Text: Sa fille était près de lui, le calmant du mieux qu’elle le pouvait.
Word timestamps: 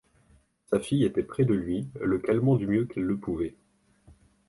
Sa 0.65 0.79
fille 0.79 1.05
était 1.05 1.21
près 1.21 1.45
de 1.45 1.53
lui, 1.53 1.87
le 2.01 2.17
calmant 2.17 2.55
du 2.55 2.65
mieux 2.65 2.85
qu’elle 2.85 3.03
le 3.03 3.17
pouvait. 3.19 3.53